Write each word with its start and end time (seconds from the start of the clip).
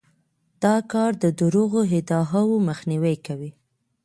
دا 0.63 0.75
کار 0.91 1.11
د 1.23 1.25
دروغو 1.39 1.81
ادعاوو 1.97 2.63
مخنیوی 2.69 3.15
کوي. 3.25 3.51